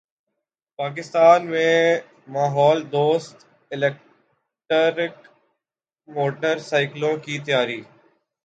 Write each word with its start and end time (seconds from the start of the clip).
پاکستان 0.79 1.45
میں 1.45 1.75
ماحول 2.27 2.79
دوست 2.91 3.35
الیکٹرک 3.71 5.27
موٹر 6.07 6.59
سائیکلوں 6.59 7.15
کی 7.17 7.39
تیاری 7.39 7.81